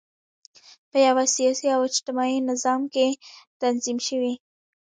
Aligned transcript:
په 0.89 0.97
یوه 1.07 1.23
سیاسي 1.35 1.67
او 1.75 1.81
اجتماعي 1.89 2.39
نظام 2.51 2.81
کې 2.93 3.07
تنظیم 3.61 3.97
شوي. 4.07 4.33